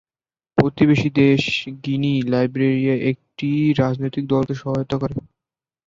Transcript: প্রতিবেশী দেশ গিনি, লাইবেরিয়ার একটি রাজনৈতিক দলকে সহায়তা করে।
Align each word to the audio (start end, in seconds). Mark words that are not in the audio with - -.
প্রতিবেশী 0.57 1.09
দেশ 1.21 1.43
গিনি, 1.83 2.13
লাইবেরিয়ার 2.31 2.99
একটি 3.11 3.49
রাজনৈতিক 3.81 4.23
দলকে 4.27 4.53
সহায়তা 4.55 4.95
করে। 5.01 5.15